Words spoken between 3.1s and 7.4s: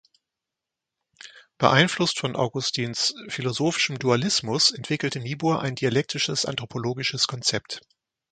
philosophischem Dualismus entwickelte Niebuhr ein dialektisches anthropologisches